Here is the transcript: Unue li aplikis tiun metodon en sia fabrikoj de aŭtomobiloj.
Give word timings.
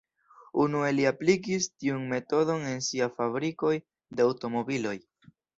Unue 0.61 0.87
li 0.99 1.05
aplikis 1.09 1.67
tiun 1.83 2.09
metodon 2.15 2.67
en 2.71 2.81
sia 2.89 3.11
fabrikoj 3.21 3.77
de 4.15 4.29
aŭtomobiloj. 4.29 4.99